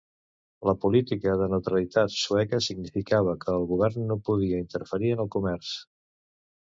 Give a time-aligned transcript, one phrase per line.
[0.67, 5.71] La política de neutralitat sueca significava que el govern no podia interferir en el comerç.